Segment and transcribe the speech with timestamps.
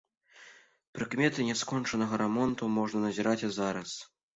[0.95, 3.89] Прыкметы няскончанага рамонту можна назіраць і зараз.